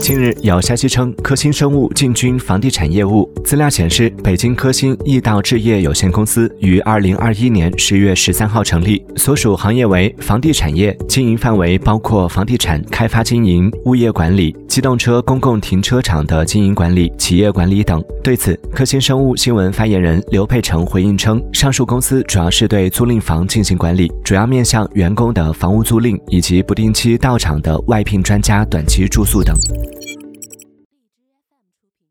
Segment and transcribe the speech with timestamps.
[0.00, 3.26] 近日有消息称，科兴生物进军房地产业务。
[3.42, 18.04] 资料显示，北京科兴易道置业有限公司于二零二一年十月十三号成立，所属行业为房地产业，经营范围包括房地产开发经营、物业管理、机动车公共停车场的经营管理、企业管理等。
[18.22, 29.60] 对此，科兴生物新闻发言人刘佩成回应称，上述公司主要是对租赁房进行管理，主要面向员工的房屋租赁以及不定期到场的外聘专家短期住宿当荔
[30.00, 30.14] 枝
[31.36, 32.08] fm 出品